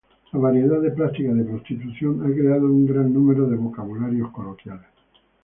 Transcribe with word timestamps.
La 0.31 0.39
variedad 0.39 0.81
de 0.81 0.89
prácticas 0.89 1.37
de 1.37 1.43
prostitución 1.43 2.23
ha 2.23 2.33
creado 2.33 2.65
un 2.65 2.87
gran 2.87 3.13
número 3.13 3.45
de 3.47 3.55
vocabularios 3.55 4.31
coloquiales. 4.31 4.87